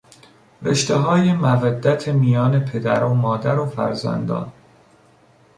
رشتههای 0.61 1.33
مودت 1.33 2.07
میان 2.07 2.65
پدر 2.65 3.03
و 3.03 3.13
مادر 3.13 3.59
و 3.59 3.65
فرزندان 3.65 4.51